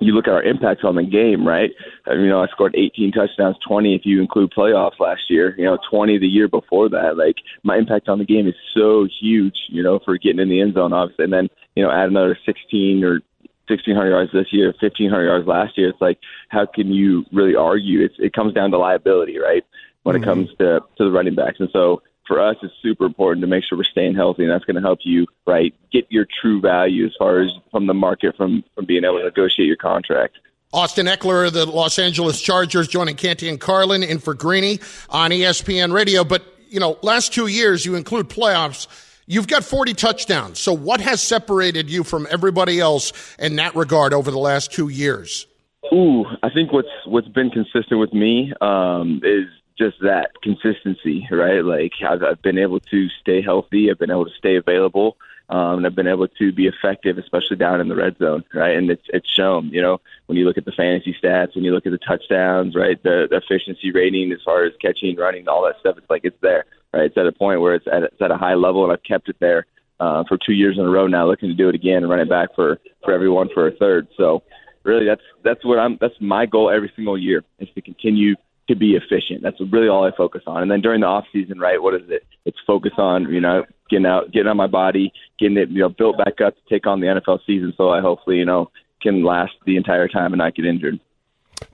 [0.00, 1.70] you look at our impacts on the game, right?
[2.06, 5.54] You know, I scored 18 touchdowns, 20 if you include playoffs last year.
[5.56, 7.16] You know, 20 the year before that.
[7.16, 9.56] Like my impact on the game is so huge.
[9.68, 12.38] You know, for getting in the end zone, obviously, and then you know add another
[12.46, 13.20] 16 or
[13.66, 15.88] 1,600 yards this year, 1,500 yards last year.
[15.88, 18.02] It's like, how can you really argue?
[18.02, 19.64] It's, it comes down to liability, right?
[20.02, 20.22] When mm-hmm.
[20.22, 21.60] it comes to, to the running backs.
[21.60, 24.64] And so for us, it's super important to make sure we're staying healthy, and that's
[24.64, 28.36] going to help you, right, get your true value as far as from the market,
[28.36, 30.38] from, from being able to negotiate your contract.
[30.72, 35.30] Austin Ekeler of the Los Angeles Chargers joining Canty and Carlin in for Greeny on
[35.30, 36.24] ESPN Radio.
[36.24, 38.88] But, you know, last two years, you include playoffs
[39.26, 40.58] You've got 40 touchdowns.
[40.58, 44.88] So what has separated you from everybody else in that regard over the last two
[44.88, 45.46] years?
[45.92, 49.46] Ooh, I think what's what's been consistent with me um, is
[49.78, 51.64] just that consistency, right?
[51.64, 53.90] Like I've, I've been able to stay healthy.
[53.90, 55.16] I've been able to stay available.
[55.50, 58.76] Um, and I've been able to be effective, especially down in the red zone, right?
[58.76, 61.72] And it's it's shown, you know, when you look at the fantasy stats, when you
[61.72, 65.64] look at the touchdowns, right, the, the efficiency rating as far as catching, running, all
[65.64, 67.06] that stuff, it's like it's there, right?
[67.06, 69.28] It's at a point where it's at it's at a high level, and I've kept
[69.28, 69.66] it there
[70.00, 72.20] uh, for two years in a row now, looking to do it again and run
[72.20, 74.08] it back for for everyone for a third.
[74.16, 74.42] So
[74.84, 75.98] really, that's that's what I'm.
[76.00, 78.36] That's my goal every single year is to continue
[78.68, 79.42] to be efficient.
[79.42, 80.62] That's really all I focus on.
[80.62, 82.24] And then during the off season, right, what is it?
[82.46, 85.88] It's focus on, you know, getting out getting on my body, getting it, you know,
[85.88, 88.70] built back up to take on the NFL season so I hopefully, you know,
[89.02, 90.98] can last the entire time and not get injured.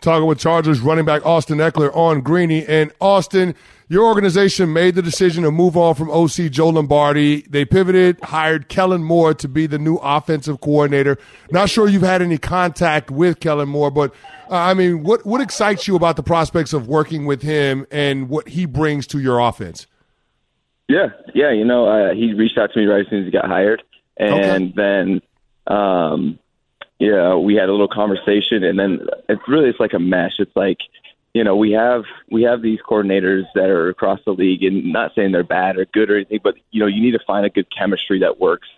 [0.01, 2.67] talking with Chargers running back Austin Ekeler on Greeny.
[2.67, 3.55] And Austin,
[3.91, 7.43] your organization made the decision to move on from OC Joe Lombardi.
[7.43, 11.19] They pivoted, hired Kellen Moore to be the new offensive coordinator.
[11.51, 14.15] Not sure you've had any contact with Kellen Moore, but
[14.49, 18.29] uh, I mean, what what excites you about the prospects of working with him and
[18.29, 19.89] what he brings to your offense?
[20.89, 21.51] Yeah, yeah.
[21.51, 23.83] You know, uh, he reached out to me right as soon as he got hired,
[24.17, 24.73] and okay.
[24.77, 25.23] then,
[25.67, 26.39] um,
[27.01, 30.39] yeah, we had a little conversation, and then it's really it's like a mesh.
[30.39, 30.79] It's like,
[31.35, 35.13] you know, we have we have these coordinators that are across the league, and not
[35.15, 37.51] saying they're bad or good or anything, but you know, you need to find a
[37.51, 38.69] good chemistry that works.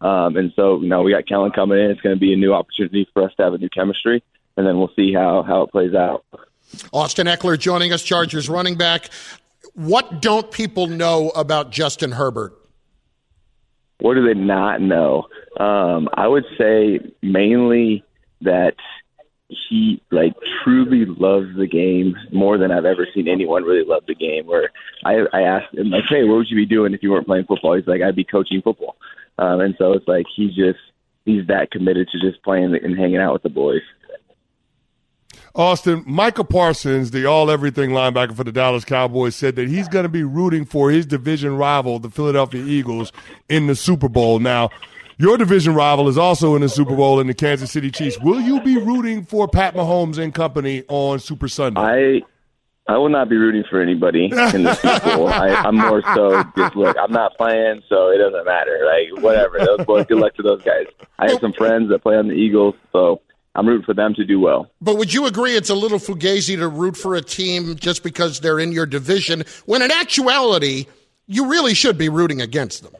[0.00, 1.90] Um, and so, you know, we got Kellen coming in.
[1.90, 4.22] It's going to be a new opportunity for us to have a new chemistry,
[4.56, 6.24] and then we'll see how how it plays out.
[6.92, 9.08] Austin Ekeler joining us, Chargers running back.
[9.74, 12.54] What don't people know about Justin Herbert?
[14.00, 15.26] What do they not know?
[15.58, 18.04] Um, I would say mainly
[18.42, 18.74] that
[19.48, 24.14] he like truly loves the game more than I've ever seen anyone really love the
[24.14, 24.46] game.
[24.46, 24.70] Where
[25.04, 27.44] I, I asked him like, "Hey, what would you be doing if you weren't playing
[27.46, 28.96] football?" He's like, "I'd be coaching football,"
[29.38, 30.78] um, and so it's like he's just
[31.24, 33.82] he's that committed to just playing and hanging out with the boys.
[35.54, 40.02] Austin, Micah Parsons, the all everything linebacker for the Dallas Cowboys, said that he's going
[40.02, 43.10] to be rooting for his division rival, the Philadelphia Eagles,
[43.48, 44.38] in the Super Bowl.
[44.38, 44.68] Now,
[45.18, 48.18] your division rival is also in the Super Bowl in the Kansas City Chiefs.
[48.20, 51.80] Will you be rooting for Pat Mahomes and company on Super Sunday?
[51.80, 52.22] I
[52.88, 55.28] I will not be rooting for anybody in the Super Bowl.
[55.32, 56.96] I, I'm more so just look.
[57.00, 58.78] I'm not playing, so it doesn't matter.
[58.86, 59.58] Like whatever.
[59.58, 60.86] Those boys, good luck to those guys.
[61.18, 63.20] I have some friends that play on the Eagles, so
[63.56, 64.70] I'm rooting for them to do well.
[64.80, 68.40] But would you agree it's a little fugazi to root for a team just because
[68.40, 70.86] they're in your division when in actuality
[71.26, 72.92] you really should be rooting against them?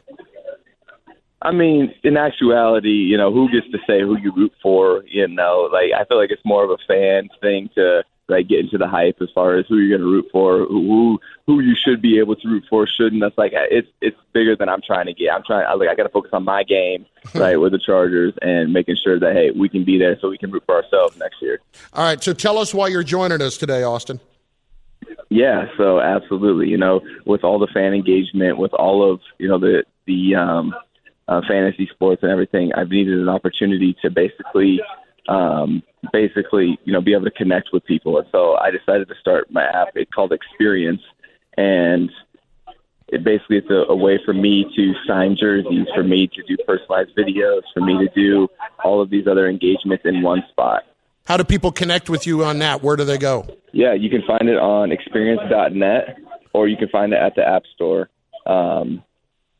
[1.41, 5.03] I mean, in actuality, you know, who gets to say who you root for?
[5.05, 8.59] You know, like I feel like it's more of a fan thing to like get
[8.59, 11.75] into the hype as far as who you're going to root for, who who you
[11.75, 13.21] should be able to root for, shouldn't.
[13.21, 15.33] That's like it's it's bigger than I'm trying to get.
[15.33, 15.65] I'm trying.
[15.65, 18.97] I like I got to focus on my game, right, with the Chargers, and making
[19.01, 21.59] sure that hey, we can be there so we can root for ourselves next year.
[21.93, 22.21] All right.
[22.21, 24.19] So tell us why you're joining us today, Austin.
[25.29, 25.67] Yeah.
[25.77, 26.69] So absolutely.
[26.69, 30.75] You know, with all the fan engagement, with all of you know the the um,
[31.27, 34.81] uh, fantasy sports and everything, I've needed an opportunity to basically
[35.27, 38.17] um, basically, you know, be able to connect with people.
[38.17, 39.89] And so I decided to start my app.
[39.95, 41.01] It's called Eksperience,
[41.57, 42.09] and
[43.09, 46.57] it basically it's a, a way for me to sign jerseys, for me to do
[46.65, 48.47] personalized videos, for me to do
[48.83, 50.83] all of these other engagements in one spot.
[51.25, 52.81] How do people connect with you on that?
[52.81, 53.45] Where do they go?
[53.73, 56.19] Yeah, you can find it on experience.net
[56.53, 58.09] or you can find it at the App Store
[58.45, 59.03] um,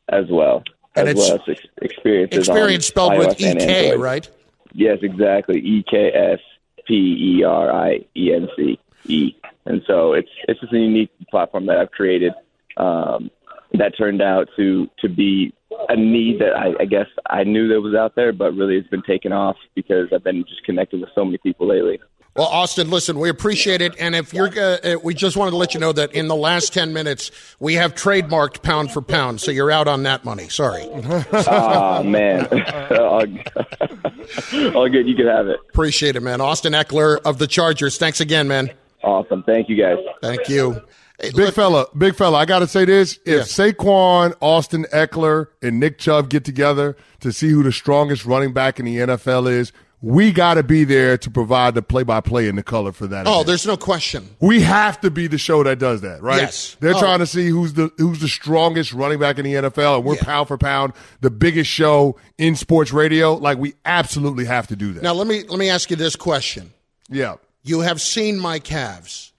[0.07, 0.63] as well.
[0.97, 2.35] And as well as experience.
[2.35, 4.29] Eksperience spelled with EK, right?
[4.73, 5.59] Yes, exactly.
[5.59, 6.39] E K S
[6.85, 9.35] P E R I E N C E.
[9.65, 12.33] And so it's it's just a unique platform that I've created
[12.77, 13.29] um,
[13.73, 15.53] that turned out to to be
[15.89, 18.87] a need that I, I guess I knew that was out there, but really it's
[18.87, 21.99] been taken off because I've been just connected with so many people lately.
[22.37, 25.57] Well, Austin, listen, we appreciate it, and if you're, uh, uh we just wanted to
[25.57, 29.41] let you know that in the last ten minutes we have trademarked pound for pound,
[29.41, 30.47] so you're out on that money.
[30.47, 30.83] Sorry.
[30.87, 32.45] oh man,
[32.91, 33.23] all,
[34.75, 35.07] all good.
[35.07, 35.59] You can have it.
[35.69, 36.39] Appreciate it, man.
[36.39, 37.97] Austin Ekeler of the Chargers.
[37.97, 38.69] Thanks again, man.
[39.03, 39.41] Awesome.
[39.41, 39.97] Thank you, guys.
[40.21, 40.73] Thank you.
[41.19, 42.37] Hey, big look, fella, big fella.
[42.37, 43.71] I got to say this: if yeah.
[43.71, 48.79] Saquon, Austin Ekeler, and Nick Chubb get together to see who the strongest running back
[48.79, 52.63] in the NFL is, we got to be there to provide the play-by-play and the
[52.63, 53.25] color for that.
[53.25, 53.47] Oh, event.
[53.47, 54.29] there's no question.
[54.39, 56.41] We have to be the show that does that, right?
[56.41, 56.77] Yes.
[56.79, 56.99] They're oh.
[56.99, 60.15] trying to see who's the who's the strongest running back in the NFL, and we're
[60.15, 60.23] yeah.
[60.23, 63.33] pound for pound the biggest show in sports radio.
[63.33, 65.03] Like we absolutely have to do that.
[65.03, 66.71] Now let me let me ask you this question.
[67.09, 67.35] Yeah.
[67.63, 69.33] You have seen my calves.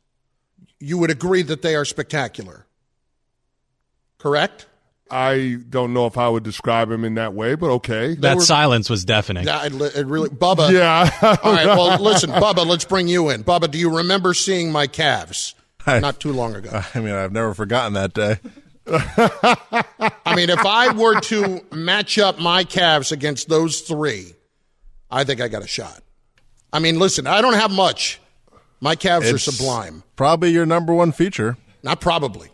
[0.80, 2.66] You would agree that they are spectacular.
[4.18, 4.66] Correct?
[5.10, 8.14] I don't know if I would describe him in that way, but okay.
[8.16, 9.44] That were, silence was deafening.
[9.46, 10.70] Yeah, it, it really, Bubba.
[10.78, 11.10] Yeah.
[11.42, 11.66] all right.
[11.66, 12.66] Well, listen, Bubba.
[12.66, 13.42] Let's bring you in.
[13.44, 15.54] Bubba, do you remember seeing my calves?
[15.86, 16.82] I, Not too long ago.
[16.94, 18.38] I mean, I've never forgotten that day.
[18.86, 24.34] I mean, if I were to match up my calves against those three,
[25.10, 26.02] I think I got a shot.
[26.72, 28.20] I mean, listen, I don't have much.
[28.80, 30.02] My calves it's are sublime.
[30.16, 31.56] Probably your number one feature.
[31.82, 32.50] Not probably.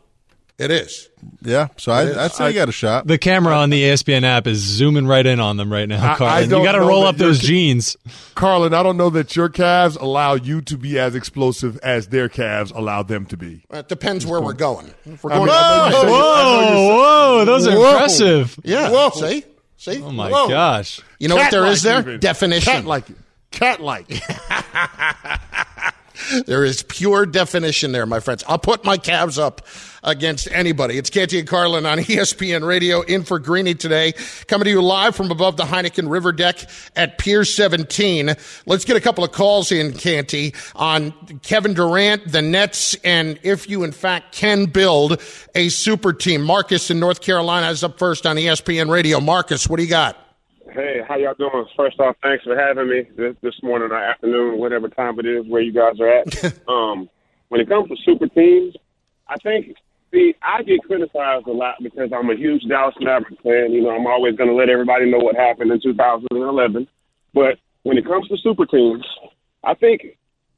[0.56, 1.08] It is.
[1.42, 3.08] Yeah, so I, I'd say I, you got a shot.
[3.08, 6.48] The camera on the ESPN app is zooming right in on them right now, Carlin.
[6.48, 7.96] you got to roll up those jeans.
[8.36, 12.28] Carlin, I don't know that your calves allow you to be as explosive as their
[12.28, 13.64] calves allow them to be.
[13.70, 14.94] It depends where we're going.
[15.04, 16.96] If we're going I mean, whoa, whoa,
[17.38, 17.90] whoa, those are whoa.
[17.90, 18.58] impressive.
[18.62, 18.90] Yeah.
[18.90, 19.10] Whoa.
[19.10, 19.44] See?
[19.76, 20.02] See?
[20.02, 20.48] Oh, my whoa.
[20.48, 21.00] gosh.
[21.18, 21.98] You know Cat what there is there?
[21.98, 22.20] Even.
[22.20, 22.72] Definition.
[22.72, 23.16] Cat like it.
[23.50, 24.06] Cat like.
[26.46, 28.44] there is pure definition there, my friends.
[28.48, 29.66] I'll put my calves up
[30.02, 30.98] against anybody.
[30.98, 34.12] It's Canty and Carlin on ESPN Radio in for Greeny today,
[34.46, 38.34] coming to you live from above the Heineken River deck at Pier 17.
[38.66, 41.12] Let's get a couple of calls in, Canty, on
[41.42, 45.20] Kevin Durant, the Nets, and if you in fact can build
[45.54, 46.42] a super team.
[46.42, 49.20] Marcus in North Carolina is up first on ESPN Radio.
[49.20, 50.23] Marcus, what do you got?
[50.74, 51.66] Hey, how y'all doing?
[51.76, 55.46] First off, thanks for having me this, this morning or afternoon, whatever time it is
[55.46, 56.26] where you guys are at.
[56.68, 57.08] um,
[57.48, 58.74] when it comes to super teams,
[59.28, 59.76] I think
[60.12, 63.70] see I get criticized a lot because I'm a huge Dallas Mavericks fan.
[63.70, 66.88] You know, I'm always going to let everybody know what happened in 2011.
[67.32, 69.06] But when it comes to super teams,
[69.62, 70.02] I think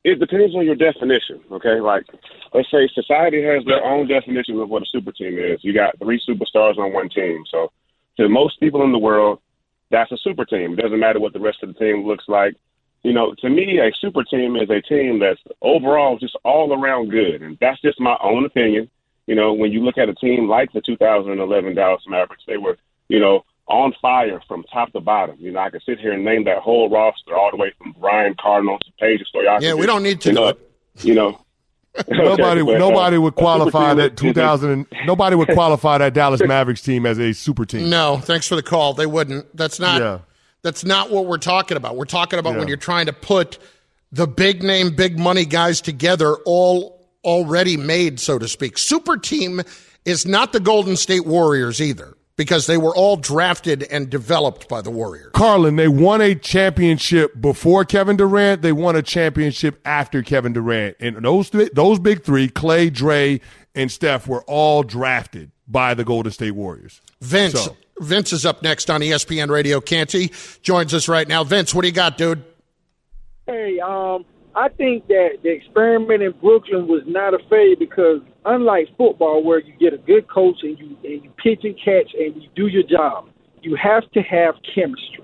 [0.03, 1.43] it depends on your definition.
[1.53, 2.07] Okay, like
[2.55, 5.61] let's say society has their own definition of what a super team is.
[5.63, 7.71] You got three superstars on one team, so
[8.17, 9.41] to most people in the world
[9.91, 10.73] that's a super team.
[10.73, 12.55] It doesn't matter what the rest of the team looks like.
[13.03, 17.11] You know, to me, a super team is a team that's overall just all around
[17.11, 17.43] good.
[17.43, 18.91] And that's just my own opinion.
[19.27, 22.77] You know, when you look at a team like the 2011 Dallas Mavericks, they were,
[23.09, 25.37] you know, on fire from top to bottom.
[25.39, 27.95] You know, I could sit here and name that whole roster all the way from
[28.01, 29.63] Brian Cardinal to Peja Stojakovic.
[29.63, 30.53] Yeah, we don't need to you know,
[31.03, 31.46] You know,
[32.09, 34.87] nobody, okay, nobody uh, would qualify that 2000.
[35.07, 37.89] nobody would qualify that Dallas Mavericks team as a super team.
[37.91, 38.95] No, thanks for the call.
[38.95, 39.57] They wouldn't.
[39.57, 40.01] That's not.
[40.01, 40.19] Yeah.
[40.63, 41.97] That's not what we're talking about.
[41.97, 42.59] We're talking about Yeah.
[42.59, 43.59] when you're trying to put
[44.11, 48.79] the big name, big money guys together, all already made, so to speak.
[48.79, 49.61] Super team
[50.05, 54.81] is not the Golden State Warriors either, because they were all drafted and developed by
[54.83, 55.31] the Warriors.
[55.33, 58.63] Carlin, they won a championship before Kevin Durant.
[58.63, 60.97] They won a championship after Kevin Durant.
[61.01, 63.41] And those th- those big three, Clay, Dre,
[63.75, 67.01] and Steph, were all drafted by the Golden State Warriors.
[67.21, 69.81] Vince, So- Vince is up next on ESPN Radio.
[69.81, 70.31] Canty
[70.63, 71.43] joins us right now.
[71.45, 72.45] Vince, what do you got, dude?
[73.47, 74.25] Hey, um,
[74.57, 79.61] I think that the experiment in Brooklyn was not a failure because unlike football, where
[79.61, 82.67] you get a good coach and you and you pitch and catch and you do
[82.67, 83.29] your job,
[83.61, 85.23] you have to have chemistry.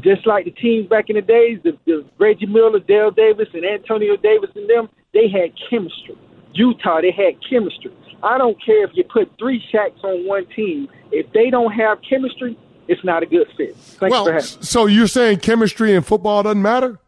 [0.00, 3.66] Just like the teams back in the days, the, the Reggie Miller, Dale Davis, and
[3.66, 6.16] Antonio Davis and them, they had chemistry.
[6.54, 7.92] Utah, they had chemistry.
[8.22, 10.88] I don't care if you put three Shaqs on one team.
[11.12, 12.58] If they don't have chemistry,
[12.88, 13.76] it's not a good fit.
[13.76, 14.64] Thanks well, for having me.
[14.64, 16.98] so you're saying chemistry in football doesn't matter?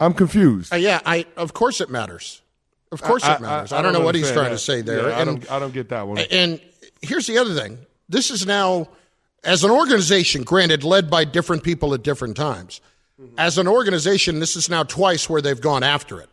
[0.00, 0.72] I'm confused.
[0.72, 2.42] Uh, yeah, I of course it matters.
[2.92, 3.72] Of course I- it matters.
[3.72, 4.50] I- I, I don't know don't what he's trying that.
[4.50, 5.08] to say there.
[5.08, 6.18] Yeah, I don't- I don't get that one.
[6.18, 6.60] And
[7.02, 7.78] here's the other thing.
[8.08, 8.88] This is now
[9.42, 12.80] as an organization, granted, led by different people at different times.
[13.20, 13.34] Mm-hmm.
[13.38, 16.28] As an organization, this is now twice where they've gone after it.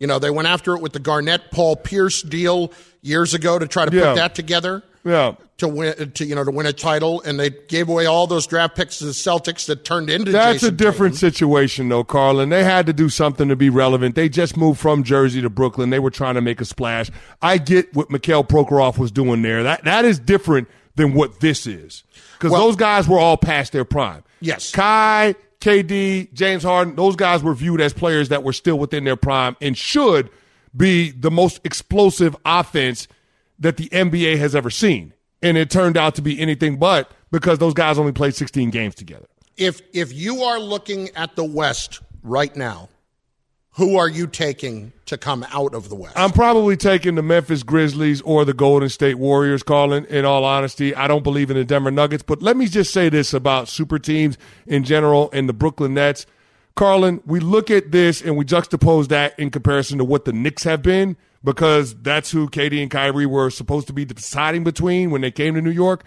[0.00, 3.66] You know, they went after it with the Garnett Paul Pierce deal years ago to
[3.66, 4.04] try to Yeah.
[4.10, 5.34] put that together Yeah.
[5.58, 8.46] to win to you know to win a title, and they gave away all those
[8.46, 12.48] draft picks to the Celtics that turned into That's Jason a different situation, though, Carlin.
[12.48, 14.16] They had to do something to be relevant.
[14.16, 15.90] They just moved from Jersey to Brooklyn.
[15.90, 17.10] They were trying to make a splash.
[17.40, 19.62] I get what Mikhail Prokhorov was doing there.
[19.62, 22.02] That that is different than what this is,
[22.34, 24.24] because Well- those guys were all past their prime.
[24.40, 24.72] Yes.
[24.72, 29.16] Ky, KD, James Harden, those guys were viewed as players that were still within their
[29.16, 30.30] prime and should
[30.76, 33.08] be the most explosive offense
[33.58, 35.12] that the NBA has ever seen.
[35.42, 38.94] And it turned out to be anything but because those guys only played 16 games
[38.94, 39.26] together.
[39.56, 42.88] if if you are looking at the West right now,
[43.72, 46.18] who are you taking to come out of the West?
[46.18, 50.94] I'm probably taking the Memphis Grizzlies or the Golden State Warriors, Carlin, in all honesty.
[50.94, 53.98] I don't believe in the Denver Nuggets, but let me just say this about super
[53.98, 56.24] teams in general and the Brooklyn Nets.
[56.74, 60.64] Carlin, we look at this and we juxtapose that in comparison to what the Knicks
[60.64, 65.20] have been because that's who KD and Kyrie were supposed to be deciding between when
[65.20, 66.04] they came to New York.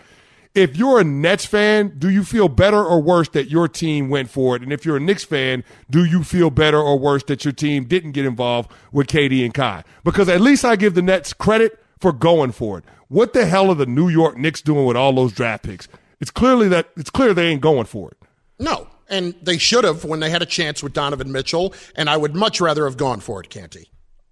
[0.53, 4.29] If you're a Nets fan, do you feel better or worse that your team went
[4.29, 4.63] for it?
[4.63, 7.85] And if you're a Knicks fan, do you feel better or worse that your team
[7.85, 9.89] didn't get involved with KD and Ky?
[10.03, 12.83] Because at least I give the Nets credit for going for it.
[13.07, 15.87] What the hell are the New York Knicks doing with all those draft picks?
[16.19, 18.17] It's clearly that it's clear they ain't going for it.
[18.59, 21.73] no, and they should have when they had a chance with Donovan Mitchell.
[21.95, 23.89] And I would much rather have gone for it, Canty.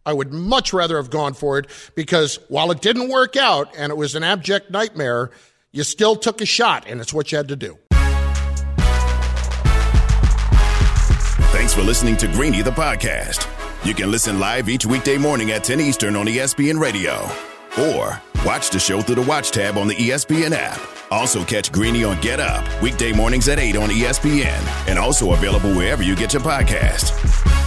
[0.07, 3.91] I would much rather have gone for it because while it didn't work out and
[3.91, 5.31] it was an abject nightmare,
[5.73, 7.77] you still took a shot, and it's what you had to do.
[11.51, 13.45] Thanks for listening to Greeny the podcast.
[13.85, 17.29] You can listen live each weekday morning at 10 Eastern on ESPN Radio.
[17.77, 20.79] Or watch the show through the Watch tab on the ESPN app.
[21.11, 24.87] Also catch Greeny on Get Up, weekday mornings at 8 on ESPN.
[24.87, 27.66] And also available wherever you get your podcast.